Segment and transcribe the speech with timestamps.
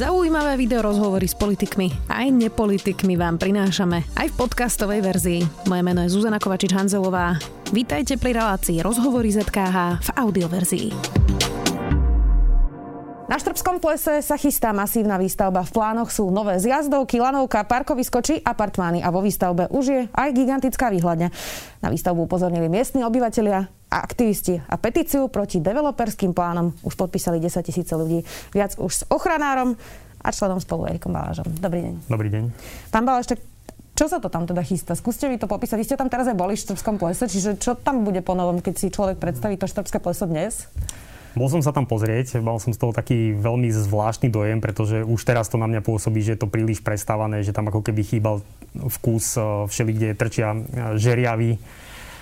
[0.00, 5.40] Zaujímavé video rozhovory s politikmi aj nepolitikmi vám prinášame aj v podcastovej verzii.
[5.68, 7.36] Moje meno je Zuzana Kovačič-Hanzelová.
[7.68, 10.88] Vítajte pri relácii Rozhovory ZKH v audioverzii.
[13.28, 15.68] Na Štrbskom plese sa chystá masívna výstavba.
[15.68, 20.28] V plánoch sú nové zjazdovky, lanovka, parkovisko či apartmány a vo výstavbe už je aj
[20.32, 21.28] gigantická výhľadňa.
[21.84, 27.90] Na výstavbu upozornili miestni obyvateľia aktivisti a petíciu proti developerským plánom už podpísali 10 tisíce
[27.92, 28.22] ľudí.
[28.54, 29.74] Viac už s ochranárom
[30.22, 31.50] a členom spolu Erikom Balážom.
[31.58, 31.94] Dobrý deň.
[32.06, 32.44] Dobrý deň.
[32.94, 33.42] Pán Baláž, tak
[33.98, 34.96] čo sa to tam teda chystá?
[34.96, 35.76] Skúste mi to popísať.
[35.76, 38.64] Vy ste tam teraz aj boli v Štrbskom plese, čiže čo tam bude po novom,
[38.64, 40.70] keď si človek predstaví to Štrbské pleso dnes?
[41.36, 45.20] Bol som sa tam pozrieť, mal som z toho taký veľmi zvláštny dojem, pretože už
[45.22, 48.42] teraz to na mňa pôsobí, že je to príliš prestávané, že tam ako keby chýbal
[48.74, 50.58] vkus e, všeli, kde trčia e,
[50.98, 51.60] žeriavy.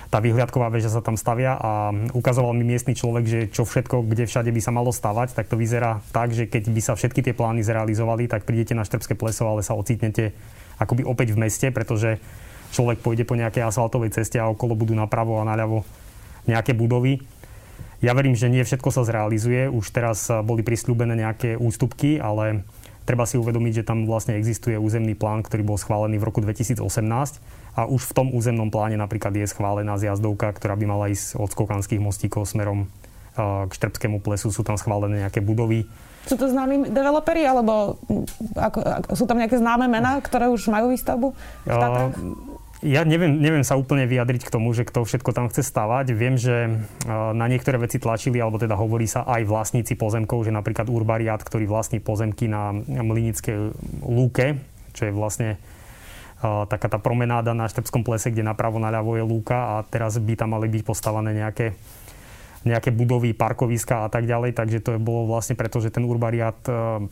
[0.09, 4.25] Tá vyhliadková väža sa tam stavia a ukazoval mi miestny človek, že čo všetko, kde
[4.25, 7.37] všade by sa malo stavať, tak to vyzerá tak, že keď by sa všetky tie
[7.37, 10.33] plány zrealizovali, tak prídete na Štrbské pleso, ale sa ocitnete
[10.81, 12.17] akoby opäť v meste, pretože
[12.73, 15.85] človek pôjde po nejakej asfaltovej ceste a okolo budú napravo a naľavo
[16.49, 17.21] nejaké budovy
[17.99, 19.67] ja verím, že nie všetko sa zrealizuje.
[19.67, 22.63] Už teraz boli prislúbené nejaké ústupky, ale
[23.07, 26.79] treba si uvedomiť, že tam vlastne existuje územný plán, ktorý bol schválený v roku 2018
[27.77, 31.49] a už v tom územnom pláne napríklad je schválená zjazdovka, ktorá by mala ísť od
[31.49, 32.91] Skokanských mostíkov smerom
[33.39, 34.51] k Štrbskému plesu.
[34.51, 35.87] Sú tam schválené nejaké budovy.
[36.27, 37.95] Sú to známi developeri, alebo
[38.53, 41.27] ako, ako, sú tam nejaké známe mená, ktoré už majú výstavbu
[41.63, 42.13] v Tatrách?
[42.79, 46.15] Ja neviem, neviem sa úplne vyjadriť k tomu, že kto všetko tam chce stavať.
[46.15, 46.69] Viem, že e,
[47.11, 51.67] na niektoré veci tlačili, alebo teda hovorí sa aj vlastníci pozemkov, že napríklad Urbariat, ktorý
[51.67, 53.75] vlastní pozemky na Mlinickej
[54.07, 54.63] lúke,
[54.95, 55.59] čo je vlastne
[56.39, 60.39] e, taká tá promenáda na Štrbskom plese, kde napravo naľavo je lúka a teraz by
[60.39, 61.75] tam mali byť postavané nejaké
[62.67, 66.59] nejaké budovy, parkoviska a tak ďalej, takže to je bolo vlastne preto, že ten urbariat
[66.67, 67.07] e,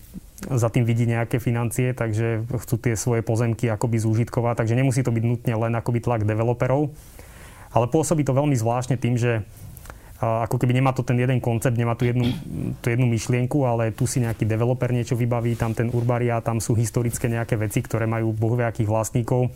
[0.51, 5.15] za tým vidí nejaké financie, takže chcú tie svoje pozemky akoby zúžitkovať, takže nemusí to
[5.15, 6.91] byť nutne len akoby tlak developerov,
[7.71, 9.41] ale pôsobí to veľmi zvláštne tým, že e,
[10.19, 12.27] ako keby nemá to ten jeden koncept, nemá tu jednu,
[12.83, 16.75] tú jednu myšlienku, ale tu si nejaký developer niečo vybaví, tam ten urbariát, tam sú
[16.75, 19.47] historické nejaké veci, ktoré majú bohviakých vlastníkov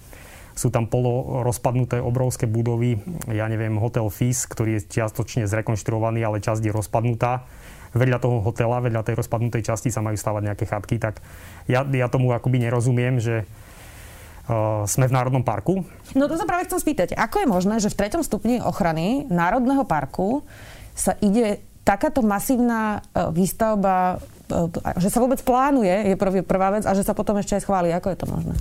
[0.52, 3.00] sú tam polo rozpadnuté obrovské budovy,
[3.32, 7.48] ja neviem, hotel FIS, ktorý je čiastočne zrekonštruovaný, ale časť je rozpadnutá.
[7.92, 11.20] Vedľa toho hotela, vedľa tej rozpadnutej časti sa majú stavať nejaké chatky, tak
[11.68, 15.84] ja, ja tomu akoby nerozumiem, že uh, sme v Národnom parku.
[16.16, 17.20] No to sa práve chcem spýtať.
[17.20, 20.48] Ako je možné, že v treťom stupni ochrany Národného parku
[20.96, 26.96] sa ide takáto masívna uh, výstavba, uh, že sa vôbec plánuje, je prvá vec, a
[26.96, 27.92] že sa potom ešte aj schváli.
[27.92, 28.56] Ako je to možné?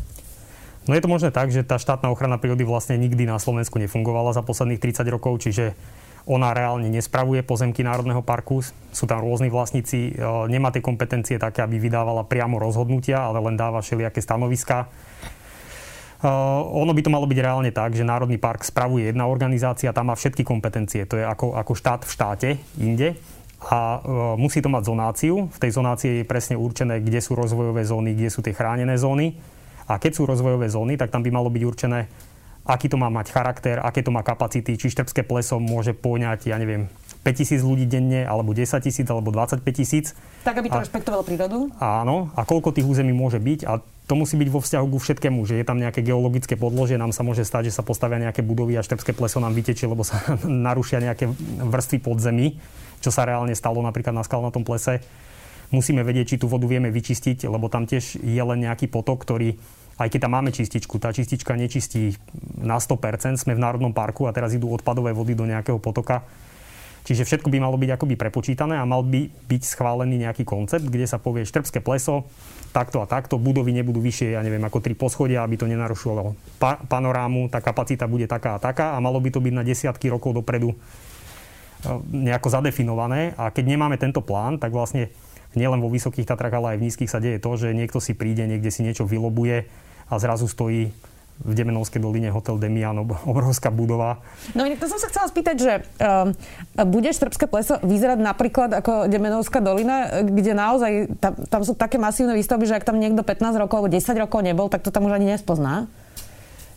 [0.88, 4.32] No je to možné tak, že tá štátna ochrana prírody vlastne nikdy na Slovensku nefungovala
[4.32, 5.76] za posledných 30 rokov, čiže
[6.24, 11.64] ona reálne nespravuje pozemky Národného parku, sú tam rôzni vlastníci, e, nemá tie kompetencie také,
[11.64, 14.88] aby vydávala priamo rozhodnutia, ale len dáva všelijaké stanoviska.
[16.20, 20.12] Uh, ono by to malo byť reálne tak, že Národný park spravuje jedna organizácia, tam
[20.12, 23.16] má všetky kompetencie, to je ako, ako štát v štáte inde
[23.64, 24.00] a uh,
[24.36, 25.48] musí to mať zonáciu.
[25.48, 29.32] V tej zonácii je presne určené, kde sú rozvojové zóny, kde sú tie chránené zóny
[29.90, 32.06] a keď sú rozvojové zóny, tak tam by malo byť určené,
[32.62, 36.56] aký to má mať charakter, aké to má kapacity, či Štrbské pleso môže poňať, ja
[36.62, 36.86] neviem,
[37.26, 40.16] 5000 ľudí denne, alebo 10 tisíc, alebo 25 tisíc.
[40.46, 41.68] Tak, aby to a, rešpektovalo prírodu?
[41.76, 42.32] Áno.
[42.32, 43.60] A koľko tých území môže byť?
[43.68, 47.12] A to musí byť vo vzťahu ku všetkému, že je tam nejaké geologické podložie, nám
[47.12, 50.16] sa môže stať, že sa postavia nejaké budovy a Štrbské pleso nám vytečie, lebo sa
[50.48, 51.28] narušia nejaké
[51.60, 52.56] vrstvy podzemí,
[53.04, 55.04] čo sa reálne stalo napríklad na skalnatom plese.
[55.70, 59.54] Musíme vedieť, či tú vodu vieme vyčistiť, lebo tam tiež je len nejaký potok, ktorý
[60.00, 62.16] aj keď tam máme čističku, tá čistička nečistí
[62.56, 66.24] na 100%, sme v Národnom parku a teraz idú odpadové vody do nejakého potoka.
[67.04, 71.04] Čiže všetko by malo byť akoby prepočítané a mal by byť schválený nejaký koncept, kde
[71.04, 72.28] sa povie Štrbské pleso,
[72.72, 76.80] takto a takto, budovy nebudú vyššie, ja neviem, ako tri poschodia, aby to nenarušovalo pa-
[76.80, 80.36] panorámu, tá kapacita bude taká a taká a malo by to byť na desiatky rokov
[80.36, 80.76] dopredu e,
[82.28, 85.08] nejako zadefinované a keď nemáme tento plán, tak vlastne
[85.58, 88.46] nielen vo Vysokých Tatrách, ale aj v nízkych sa deje to, že niekto si príde,
[88.46, 89.66] niekde si niečo vylobuje,
[90.10, 90.90] a zrazu stojí
[91.40, 93.00] v Demenovskej doline hotel Demian,
[93.30, 94.20] obrovská budova.
[94.52, 96.36] No to som sa chcela spýtať, že um,
[96.90, 102.36] bude Štrbské pleso vyzerať napríklad ako Demenovská dolina, kde naozaj tam, tam sú také masívne
[102.36, 105.16] výstavby, že ak tam niekto 15 rokov alebo 10 rokov nebol, tak to tam už
[105.16, 105.88] ani nespozná?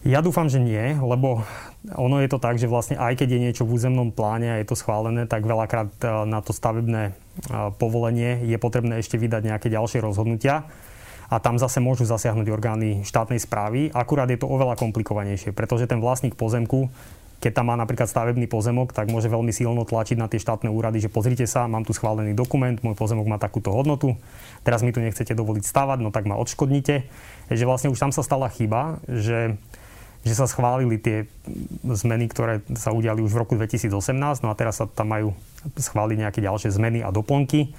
[0.03, 1.47] Ja dúfam, že nie, lebo
[1.95, 4.67] ono je to tak, že vlastne aj keď je niečo v územnom pláne a je
[4.67, 9.71] to schválené, tak veľakrát uh, na to stavebné uh, povolenie je potrebné ešte vydať nejaké
[9.71, 10.67] ďalšie rozhodnutia
[11.31, 13.95] a tam zase môžu zasiahnuť orgány štátnej správy.
[13.95, 16.91] Akurát je to oveľa komplikovanejšie, pretože ten vlastník pozemku,
[17.39, 20.99] keď tam má napríklad stavebný pozemok, tak môže veľmi silno tlačiť na tie štátne úrady,
[20.99, 24.19] že pozrite sa, mám tu schválený dokument, môj pozemok má takúto hodnotu,
[24.67, 27.07] teraz mi tu nechcete dovoliť stavať, no tak ma odškodnite.
[27.47, 29.55] Že vlastne už tam sa stala chyba, že
[30.23, 31.27] že sa schválili tie
[31.83, 35.35] zmeny, ktoré sa udiali už v roku 2018, no a teraz sa tam majú
[35.75, 37.75] schváliť nejaké ďalšie zmeny a doplnky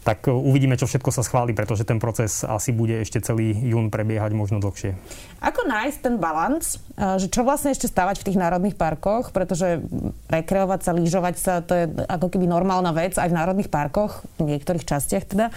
[0.00, 3.92] tak e, uvidíme, čo všetko sa schváli, pretože ten proces asi bude ešte celý jún
[3.92, 4.96] prebiehať možno dlhšie.
[5.44, 9.84] Ako nájsť ten balans, e, že čo vlastne ešte stavať v tých národných parkoch, pretože
[10.32, 14.56] rekreovať sa, lyžovať sa, to je ako keby normálna vec aj v národných parkoch, v
[14.56, 15.46] niektorých častiach teda.
[15.48, 15.52] E,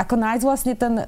[0.00, 0.98] ako nájsť vlastne ten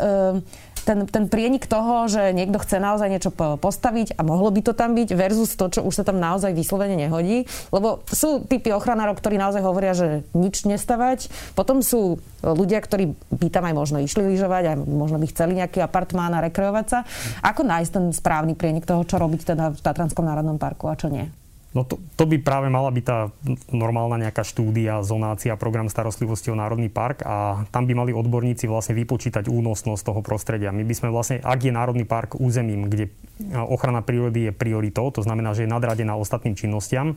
[0.88, 4.96] ten, ten prienik toho, že niekto chce naozaj niečo postaviť a mohlo by to tam
[4.96, 7.44] byť versus to, čo už sa tam naozaj vyslovene nehodí.
[7.68, 11.28] Lebo sú typy ochranárov, ktorí naozaj hovoria, že nič nestavať.
[11.52, 15.84] Potom sú ľudia, ktorí by tam aj možno išli lyžovať a možno by chceli nejaký
[15.84, 16.98] apartmán a rekreovať sa.
[17.44, 21.12] Ako nájsť ten správny prienik toho, čo robiť teda v Tatranskom národnom parku a čo
[21.12, 21.28] nie?
[21.78, 23.30] No to, to by práve mala byť tá
[23.70, 28.98] normálna nejaká štúdia, zonácia, program starostlivosti o Národný park a tam by mali odborníci vlastne
[28.98, 30.74] vypočítať únosnosť toho prostredia.
[30.74, 33.14] My by sme vlastne, ak je Národný park územím, kde
[33.54, 37.14] ochrana prírody je prioritou, to znamená, že je nadradená ostatným činnostiam,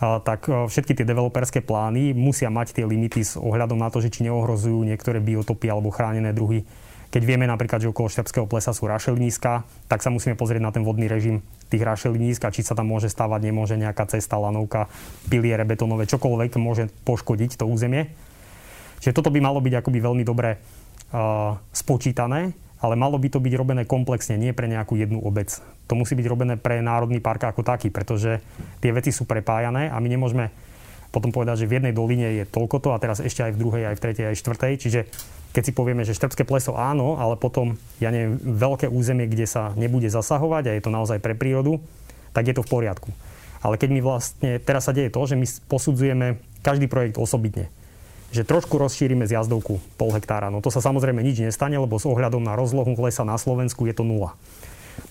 [0.00, 4.24] tak všetky tie developerské plány musia mať tie limity s ohľadom na to, že či
[4.24, 6.64] neohrozujú niektoré biotopy alebo chránené druhy
[7.12, 10.80] keď vieme napríklad, že okolo Štrbského plesa sú rašeliníska, tak sa musíme pozrieť na ten
[10.80, 14.88] vodný režim tých rašelinísk a či sa tam môže stávať, nemôže nejaká cesta, lanovka,
[15.28, 18.08] piliere betonové, čokoľvek môže poškodiť to územie.
[19.04, 23.54] Čiže toto by malo byť akoby veľmi dobre uh, spočítané, ale malo by to byť
[23.60, 25.52] robené komplexne, nie pre nejakú jednu obec.
[25.92, 28.40] To musí byť robené pre národný park ako taký, pretože
[28.80, 30.48] tie veci sú prepájané a my nemôžeme
[31.12, 33.96] potom povedať, že v jednej doline je toľko a teraz ešte aj v druhej, aj
[34.00, 34.72] v tretej, aj v štvrtej.
[34.80, 35.00] Čiže
[35.52, 39.76] keď si povieme, že Štrbské pleso áno, ale potom, ja neviem, veľké územie, kde sa
[39.76, 41.78] nebude zasahovať a je to naozaj pre prírodu,
[42.32, 43.12] tak je to v poriadku.
[43.60, 47.68] Ale keď my vlastne, teraz sa deje to, že my posudzujeme každý projekt osobitne.
[48.32, 50.48] Že trošku rozšírime zjazdovku pol hektára.
[50.48, 53.94] No to sa samozrejme nič nestane, lebo s ohľadom na rozlohu lesa na Slovensku je
[53.94, 54.34] to nula.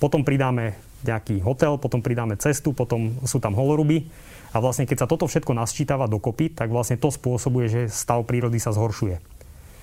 [0.02, 0.74] Potom pridáme
[1.06, 4.10] nejaký hotel, potom pridáme cestu, potom sú tam holoruby.
[4.52, 8.60] A vlastne keď sa toto všetko nasčítava dokopy, tak vlastne to spôsobuje, že stav prírody
[8.60, 9.41] sa zhoršuje.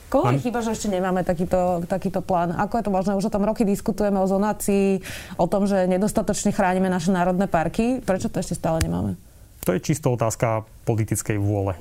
[0.08, 2.56] Koho je chyba, že ešte nemáme takýto, takýto plán?
[2.56, 3.12] Ako je to možné?
[3.12, 5.04] Už o tom roky diskutujeme o zonácii,
[5.36, 8.00] o tom, že nedostatočne chránime naše národné parky.
[8.00, 9.20] Prečo to ešte stále nemáme?
[9.68, 11.76] To je čisto otázka politickej vôle.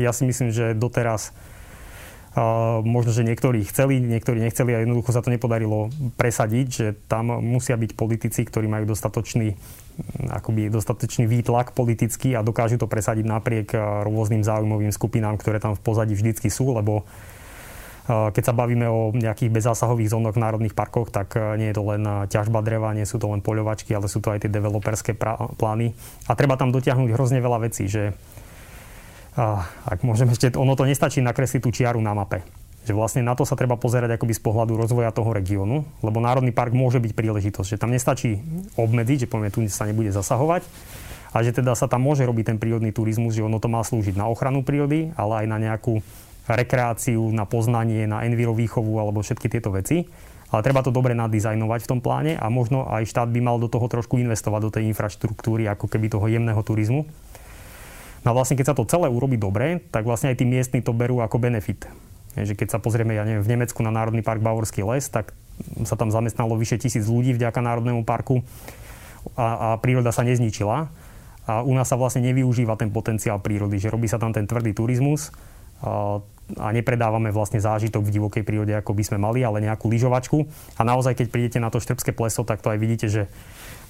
[0.00, 1.36] Ja si myslím, že doteraz
[2.32, 7.28] Uh, možno, že niektorí chceli, niektorí nechceli a jednoducho sa to nepodarilo presadiť, že tam
[7.44, 9.52] musia byť politici, ktorí majú dostatočný,
[10.32, 13.76] akoby dostatočný výtlak politický a dokážu to presadiť napriek
[14.08, 17.04] rôznym záujmovým skupinám, ktoré tam v pozadí vždycky sú, lebo
[18.06, 21.84] keď sa bavíme o nejakých bezzásahových zónach v národných parkoch, tak e, nie je to
[21.86, 25.14] len e, ťažba dreva, nie sú to len poľovačky, ale sú to aj tie developerské
[25.54, 25.94] plány.
[26.26, 28.10] A treba tam dotiahnuť hrozne veľa vecí, že
[29.32, 32.44] ak môžem ešte, ono to nestačí nakresliť tú čiaru na mape.
[32.84, 36.52] Že vlastne na to sa treba pozerať akoby z pohľadu rozvoja toho regiónu, lebo Národný
[36.52, 38.42] park môže byť príležitosť, že tam nestačí
[38.76, 40.66] obmedziť, že povieme, tu sa nebude zasahovať,
[41.32, 44.20] a že teda sa tam môže robiť ten prírodný turizmus, že ono to má slúžiť
[44.20, 46.04] na ochranu prírody, ale aj na nejakú
[46.48, 50.06] rekreáciu, na poznanie, na envirovýchovu alebo všetky tieto veci.
[50.52, 53.72] Ale treba to dobre nadizajnovať v tom pláne a možno aj štát by mal do
[53.72, 57.08] toho trošku investovať, do tej infraštruktúry, ako keby toho jemného turizmu.
[58.22, 60.92] No a vlastne keď sa to celé urobí dobre, tak vlastne aj tí miestni to
[60.92, 61.88] berú ako benefit.
[62.36, 65.32] Že keď sa pozrieme, ja neviem, v Nemecku na Národný park Bavorský les, tak
[65.88, 68.44] sa tam zamestnalo vyše tisíc ľudí vďaka Národnému parku
[69.34, 70.92] a, a príroda sa nezničila.
[71.42, 74.76] A u nás sa vlastne nevyužíva ten potenciál prírody, že robí sa tam ten tvrdý
[74.76, 75.34] turizmus,
[76.58, 80.44] a nepredávame vlastne zážitok v divokej prírode, ako by sme mali, ale nejakú lyžovačku.
[80.76, 83.22] A naozaj, keď prídete na to Štrbské pleso, tak to aj vidíte, že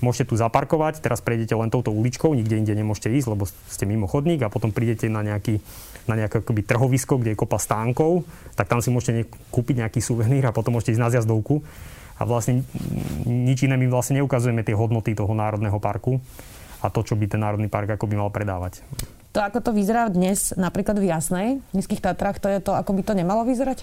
[0.02, 4.10] môžete tu zaparkovať, teraz prejdete len touto uličkou, nikde inde nemôžete ísť, lebo ste mimo
[4.10, 5.62] chodník a potom prídete na, nejaký,
[6.10, 8.26] na nejaké akoby trhovisko, kde je kopa stánkov,
[8.58, 11.62] tak tam si môžete kúpiť nejaký suvenír a potom môžete ísť na zjazdovku.
[12.20, 12.62] A vlastne
[13.26, 16.22] nič iné my vlastne neukazujeme tie hodnoty toho národného parku
[16.82, 18.82] a to, čo by ten národný park ako by mal predávať.
[19.32, 22.92] To, ako to vyzerá dnes napríklad v Jasnej, v Nízkych Tatrách, to je to, ako
[22.92, 23.80] by to nemalo vyzerať?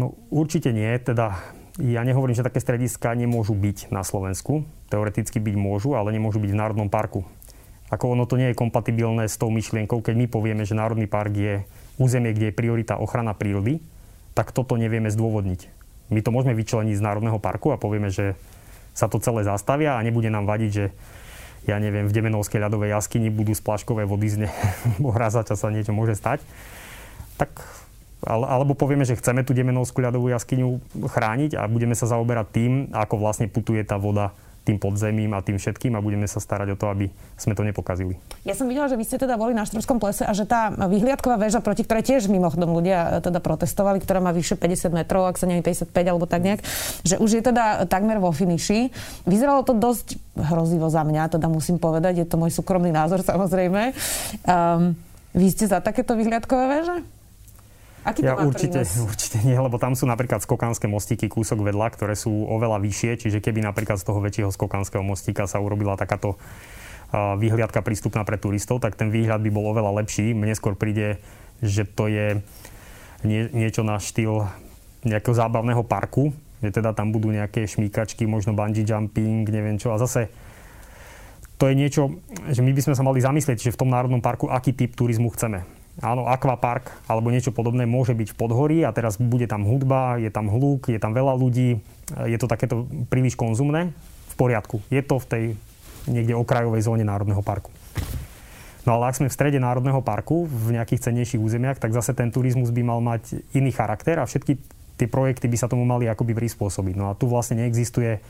[0.00, 0.88] No určite nie.
[0.96, 1.36] Teda
[1.76, 4.64] ja nehovorím, že také strediska nemôžu byť na Slovensku.
[4.88, 7.28] Teoreticky byť môžu, ale nemôžu byť v Národnom parku.
[7.92, 11.36] Ako ono to nie je kompatibilné s tou myšlienkou, keď my povieme, že Národný park
[11.36, 11.54] je
[12.00, 13.84] územie, kde je priorita ochrana prírody,
[14.32, 15.68] tak toto nevieme zdôvodniť.
[16.08, 18.34] My to môžeme vyčleniť z Národného parku a povieme, že
[18.96, 20.84] sa to celé zastavia a nebude nám vadiť, že
[21.66, 24.48] ja neviem, v Demenovskej ľadovej jaskyni budú splaškové vody z ne,
[25.16, 26.42] hrazača sa niečo môže stať,
[27.36, 27.50] tak
[28.26, 33.20] alebo povieme, že chceme tú Demenovskú ľadovú jaskyňu chrániť a budeme sa zaoberať tým, ako
[33.20, 34.34] vlastne putuje tá voda
[34.66, 37.06] tým podzemím a tým všetkým a budeme sa starať o to, aby
[37.38, 38.18] sme to nepokazili.
[38.42, 41.38] Ja som videla, že vy ste teda boli na Štrbskom plese a že tá vyhliadková
[41.38, 45.38] väža, proti ktorej tiež mimochodom ľudia e, teda protestovali, ktorá má vyše 50 metrov, ak
[45.38, 46.60] sa neviem 55 alebo tak nejak,
[47.06, 48.90] že už je teda takmer vo finiši.
[49.22, 53.94] Vyzeralo to dosť hrozivo za mňa, teda musím povedať, je to môj súkromný názor samozrejme.
[54.42, 54.98] Um,
[55.36, 57.15] vy ste za takéto vyhliadkové väže?
[58.06, 59.02] Aký to ja má určite, prínos?
[59.10, 63.38] určite nie, lebo tam sú napríklad skokanské mostíky kúsok vedľa, ktoré sú oveľa vyššie, čiže
[63.42, 66.38] keby napríklad z toho väčšieho skokanského mostíka sa urobila takáto
[67.14, 70.34] výhliadka prístupná pre turistov, tak ten výhľad by bol oveľa lepší.
[70.34, 71.22] Mne skôr príde,
[71.62, 72.42] že to je
[73.22, 74.46] nie, niečo na štýl
[75.06, 79.94] nejakého zábavného parku, že teda tam budú nejaké šmíkačky, možno bungee jumping, neviem čo.
[79.94, 80.30] A zase
[81.56, 82.18] to je niečo,
[82.50, 85.30] že my by sme sa mali zamyslieť, že v tom národnom parku aký typ turizmu
[85.30, 90.20] chceme áno, akvapark alebo niečo podobné môže byť v podhorí a teraz bude tam hudba,
[90.20, 91.80] je tam hluk, je tam veľa ľudí,
[92.28, 93.92] je to takéto príliš konzumné,
[94.32, 94.84] v poriadku.
[94.92, 95.44] Je to v tej
[96.06, 97.72] niekde okrajovej zóne Národného parku.
[98.86, 102.30] No ale ak sme v strede Národného parku, v nejakých cennejších územiach, tak zase ten
[102.30, 104.54] turizmus by mal mať iný charakter a všetky
[104.96, 106.94] tie projekty by sa tomu mali akoby prispôsobiť.
[106.94, 108.22] No a tu vlastne neexistuje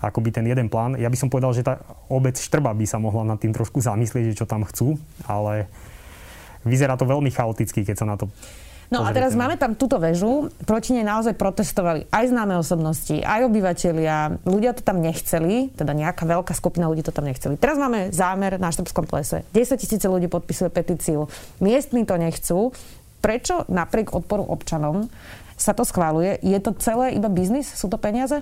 [0.00, 0.96] akoby ten jeden plán.
[0.96, 4.32] Ja by som povedal, že tá obec Štrba by sa mohla nad tým trošku zamyslieť,
[4.32, 5.66] že čo tam chcú, ale
[6.66, 8.30] vyzerá to veľmi chaoticky, keď sa na to
[8.88, 13.44] No a teraz máme tam túto väžu, proti nej naozaj protestovali aj známe osobnosti, aj
[13.44, 14.40] obyvateľia.
[14.48, 17.60] Ľudia to tam nechceli, teda nejaká veľká skupina ľudí to tam nechceli.
[17.60, 19.44] Teraz máme zámer na Štrbskom plese.
[19.52, 21.28] 10 tisíce ľudí podpisuje petíciu.
[21.60, 22.72] Miestni to nechcú.
[23.20, 25.12] Prečo napriek odporu občanom
[25.60, 26.40] sa to schváluje?
[26.40, 27.68] Je to celé iba biznis?
[27.68, 28.40] Sú to peniaze?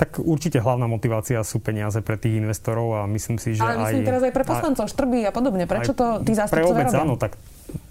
[0.00, 4.00] Tak určite hlavná motivácia sú peniaze pre tých investorov a myslím si, že Ale myslím
[4.00, 4.08] aj...
[4.08, 5.68] teraz aj pre poslancov, štrby a podobne.
[5.68, 7.36] Prečo to tí zástupcovia Pre obec áno, tak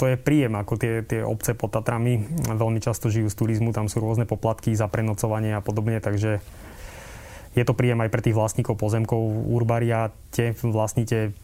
[0.01, 3.85] to je príjem, ako tie, tie obce pod Tatrami veľmi často žijú z turizmu, tam
[3.85, 6.41] sú rôzne poplatky za prenocovanie a podobne, takže
[7.53, 9.21] je to príjem aj pre tých vlastníkov pozemkov.
[9.45, 11.37] Urbariate vlastníte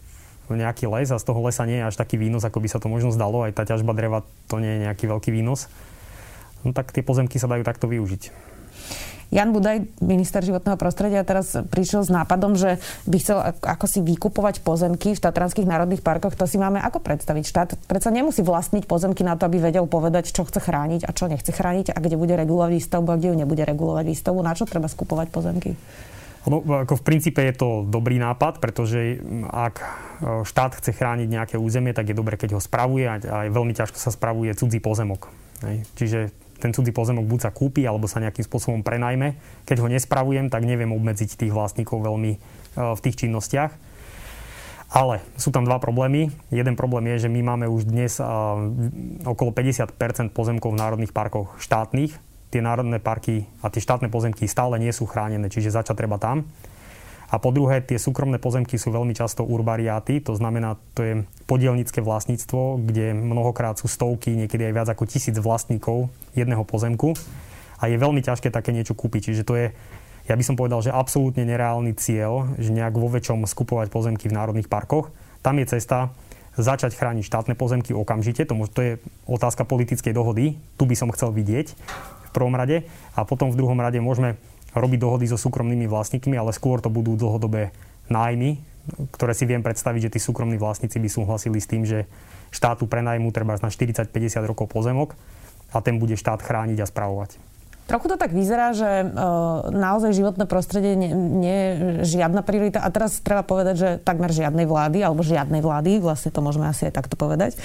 [0.49, 2.89] nejaký les a z toho lesa nie je až taký výnos, ako by sa to
[2.89, 3.45] možno zdalo.
[3.45, 5.65] Aj tá ťažba dreva to nie je nejaký veľký výnos.
[6.61, 8.33] No tak tie pozemky sa dajú takto využiť.
[9.33, 12.77] Jan Budaj, minister životného prostredia, teraz prišiel s nápadom, že
[13.09, 16.37] by chcel ako si vykupovať pozemky v Tatranských národných parkoch.
[16.37, 17.43] To si máme ako predstaviť?
[17.43, 21.25] Štát predsa nemusí vlastniť pozemky na to, aby vedel povedať, čo chce chrániť a čo
[21.25, 24.39] nechce chrániť a kde bude regulovať výstavbu a kde ju nebude regulovať výstavbu.
[24.45, 25.73] Na čo treba skupovať pozemky?
[26.45, 29.17] No, ako v princípe je to dobrý nápad, pretože
[29.49, 29.85] ak e,
[30.45, 34.13] štát chce chrániť nejaké územie, tak je dobre, keď ho spravuje a veľmi ťažko sa
[34.13, 35.25] spravuje cudzí pozemok.
[35.97, 39.35] Čiže ten cudzí pozemok buď sa kúpi, alebo sa nejakým spôsobom prenajme.
[39.67, 42.39] Keď ho nespravujem, tak neviem obmedziť tých vlastníkov veľmi e,
[42.75, 43.71] v tých činnostiach.
[44.95, 46.31] Ale sú tam dva problémy.
[46.53, 48.25] Jeden problém je, že my máme už dnes e,
[49.27, 49.97] okolo 50%
[50.31, 52.15] pozemkov v národných parkoch štátnych.
[52.53, 56.47] Tie národné parky a tie štátne pozemky stále nie sú chránené, čiže začať treba tam.
[57.25, 61.13] A po druhé, tie súkromné pozemky sú veľmi často urbariáty, to znamená, to je
[61.49, 67.17] podielnické vlastníctvo, kde mnohokrát sú stovky, niekedy aj viac ako tisíc vlastníkov jedného pozemku
[67.81, 69.33] a je veľmi ťažké také niečo kúpiť.
[69.33, 69.67] Čiže to je,
[70.29, 74.37] ja by som povedal, že absolútne nereálny cieľ, že nejak vo väčšom skupovať pozemky v
[74.37, 75.09] národných parkoch.
[75.41, 76.13] Tam je cesta
[76.55, 78.91] začať chrániť štátne pozemky okamžite, to, to je
[79.27, 83.75] otázka politickej dohody, tu by som chcel vidieť v prvom rade a potom v druhom
[83.75, 84.39] rade môžeme
[84.75, 87.71] robiť dohody so súkromnými vlastníkmi, ale skôr to budú dlhodobé
[88.11, 88.59] nájmy,
[89.15, 92.05] ktoré si viem predstaviť, že tí súkromní vlastníci by súhlasili s tým, že
[92.53, 94.11] štátu prenajmú treba na 40-50
[94.45, 95.17] rokov pozemok
[95.73, 97.55] a ten bude štát chrániť a spravovať.
[97.85, 99.07] Trochu to tak vyzerá, že e,
[99.69, 101.69] naozaj životné prostredie nie, nie je
[102.17, 102.81] žiadna priorita.
[102.81, 106.89] A teraz treba povedať, že takmer žiadnej vlády, alebo žiadnej vlády, vlastne to môžeme asi
[106.89, 107.53] aj takto povedať.
[107.53, 107.59] E,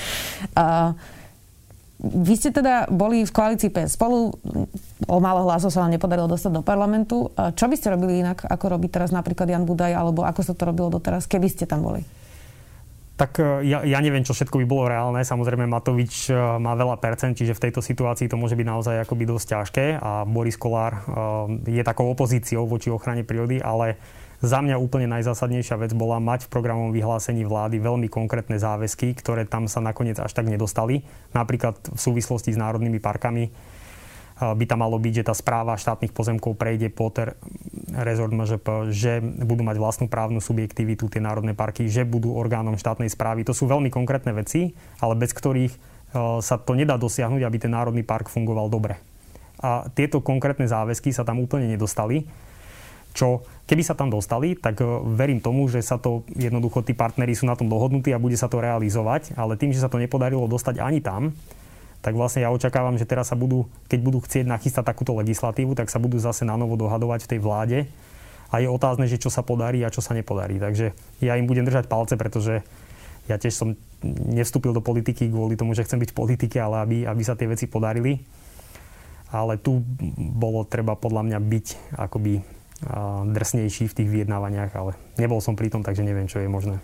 [2.00, 4.32] vy ste teda boli v koalícii PS spolu,
[5.04, 7.28] o málo hlasov sa vám nepodarilo dostať do parlamentu.
[7.36, 10.64] Čo by ste robili inak, ako robí teraz napríklad Jan Budaj, alebo ako sa to
[10.64, 12.00] robilo doteraz, keby ste tam boli?
[13.20, 15.20] Tak e, ja, ja neviem, čo všetko by bolo reálne.
[15.20, 19.28] Samozrejme, Matovič e, má veľa percent, čiže v tejto situácii to môže byť naozaj akoby
[19.28, 21.00] dosť ťažké a Boris Kolár e,
[21.68, 24.00] je takou opozíciou voči ochrane prírody, ale
[24.40, 29.44] za mňa úplne najzásadnejšia vec bola mať v programovom vyhlásení vlády veľmi konkrétne záväzky, ktoré
[29.44, 31.04] tam sa nakoniec až tak nedostali.
[31.36, 33.52] Napríklad v súvislosti s národnými parkami
[34.40, 37.12] by tam malo byť, že tá správa štátnych pozemkov prejde pod
[37.92, 43.12] rezort MŽP, že budú mať vlastnú právnu subjektivitu tie národné parky, že budú orgánom štátnej
[43.12, 43.44] správy.
[43.44, 44.72] To sú veľmi konkrétne veci,
[45.04, 45.76] ale bez ktorých
[46.40, 48.96] sa to nedá dosiahnuť, aby ten národný park fungoval dobre.
[49.60, 52.24] A tieto konkrétne záväzky sa tam úplne nedostali
[53.10, 57.38] čo keby sa tam dostali, tak e, verím tomu, že sa to jednoducho tí partneri
[57.38, 60.50] sú na tom dohodnutí a bude sa to realizovať, ale tým, že sa to nepodarilo
[60.50, 61.30] dostať ani tam,
[62.00, 65.92] tak vlastne ja očakávam, že teraz sa budú, keď budú chcieť nachystať takúto legislatívu, tak
[65.92, 67.78] sa budú zase na novo dohadovať v tej vláde
[68.50, 70.58] a je otázne, že čo sa podarí a čo sa nepodarí.
[70.58, 72.66] Takže ja im budem držať palce, pretože
[73.28, 73.78] ja tiež som
[74.26, 77.46] nevstúpil do politiky kvôli tomu, že chcem byť v politike, ale aby, aby sa tie
[77.46, 78.18] veci podarili.
[79.30, 79.78] Ale tu
[80.18, 82.59] bolo treba podľa mňa byť akoby
[83.36, 86.80] drsnejší v tých vyjednávaniach, ale nebol som pri tom, takže neviem, čo je možné.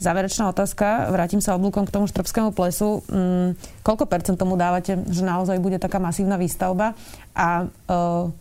[0.00, 3.04] Záverečná otázka, vrátim sa oblúkom k tomu štrbskému plesu.
[3.10, 6.96] Mm, koľko percent tomu dávate, že naozaj bude taká masívna výstavba?
[7.36, 8.32] A uh,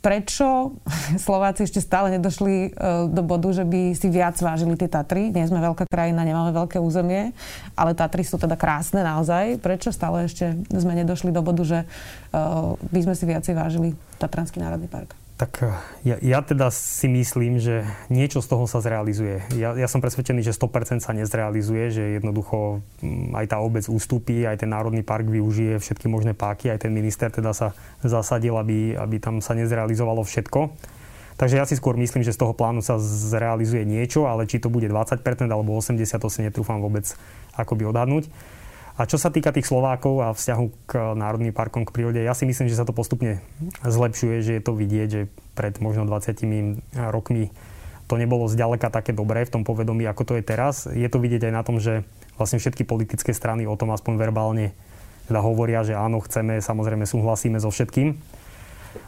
[0.00, 0.72] prečo
[1.26, 5.34] Slováci ešte stále nedošli uh, do bodu, že by si viac vážili tie Tatry?
[5.34, 7.36] Nie sme veľká krajina, nemáme veľké územie,
[7.76, 9.60] ale Tatry sú teda krásne naozaj.
[9.60, 14.64] Prečo stále ešte sme nedošli do bodu, že uh, by sme si viacej vážili Tatranský
[14.64, 15.27] národný park?
[15.38, 15.70] Tak eh,
[16.02, 19.46] ja, ja teda si myslím, že niečo z toho sa zrealizuje.
[19.54, 24.42] Ja, ja som presvedčený, že 100% sa nezrealizuje, že jednoducho mm, aj tá obec ústupí,
[24.42, 27.70] aj ten Národný park využije všetky možné páky, aj ten minister teda sa
[28.02, 30.74] zasadil, aby, aby tam sa nezrealizovalo všetko.
[31.38, 34.66] Takže ja si skôr myslím, že z toho plánu sa zrealizuje niečo, ale či to
[34.66, 37.06] bude 20% alebo 80%, to si netrúfam vôbec
[37.54, 38.26] akoby odhadnúť.
[38.98, 42.42] A čo sa týka tých Slovákov a vzťahu k národným parkom, k prírode, ja si
[42.50, 43.38] myslím, že sa to postupne
[43.86, 45.22] zlepšuje, že je to vidieť, že
[45.54, 46.34] pred možno 20
[47.14, 47.54] rokmi
[48.10, 50.90] to nebolo zďaleka také dobré v tom povedomí, ako to je teraz.
[50.90, 52.02] Je to vidieť aj na tom, že
[52.34, 54.74] vlastne všetky politické strany o tom aspoň verbálne
[55.28, 58.16] teda hovoria, že áno, chceme, samozrejme súhlasíme so všetkým.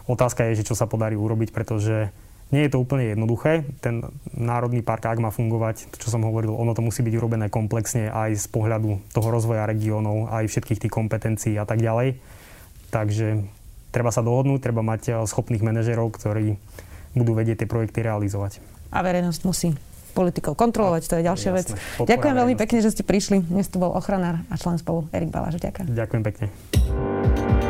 [0.07, 2.13] Otázka je, že čo sa podarí urobiť, pretože
[2.51, 3.63] nie je to úplne jednoduché.
[3.79, 7.47] Ten národný park, ak má fungovať, to, čo som hovoril, ono to musí byť urobené
[7.47, 12.19] komplexne aj z pohľadu toho rozvoja regiónov, aj všetkých tých kompetencií a tak ďalej.
[12.91, 13.47] Takže
[13.95, 16.59] treba sa dohodnúť, treba mať eh, schopných manažerov, ktorí
[17.15, 18.63] budú vedieť tie projekty realizovať.
[18.91, 19.71] A verejnosť musí
[20.11, 21.69] politikov kontrolovať, to je ďalšia Jasné, vec.
[22.03, 23.47] Ďakujem veľmi pekne, že ste prišli.
[23.47, 25.63] Dnes tu bol ochranár a člen spolu Erik Baláž.
[25.63, 25.87] Ďakujem.
[25.87, 26.47] Ďakujem pekne.